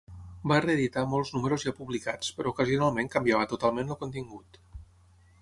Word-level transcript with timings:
Va 0.51 0.55
reeditar 0.63 1.03
molts 1.11 1.31
números 1.35 1.65
ja 1.67 1.73
publicats, 1.81 2.31
però 2.39 2.55
ocasionalment 2.55 3.13
canviava 3.17 3.51
totalment 3.53 3.95
el 3.97 4.01
contingut. 4.03 4.61